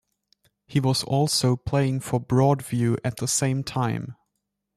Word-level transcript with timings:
He 0.65 0.79
was 0.79 1.03
also 1.03 1.55
playing 1.55 1.99
for 1.99 2.19
Broadview 2.19 2.97
at 3.03 3.17
the 3.17 3.27
same 3.27 3.63
time. 3.63 4.15